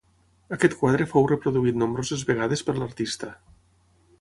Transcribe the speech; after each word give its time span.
Aquest 0.55 0.75
quadre 0.79 1.05
fou 1.11 1.27
reproduït 1.31 1.77
nombroses 1.81 2.25
vegades 2.31 2.65
per 2.71 2.77
l'artista. 2.79 3.31